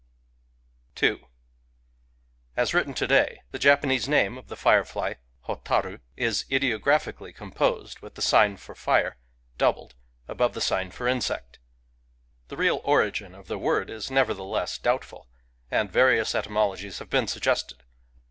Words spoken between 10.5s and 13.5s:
the sign for insect. The real origin of